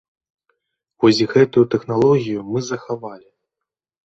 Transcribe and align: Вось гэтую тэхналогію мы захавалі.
Вось 1.03 1.19
гэтую 1.33 1.65
тэхналогію 1.75 2.39
мы 2.51 2.59
захавалі. 2.71 3.25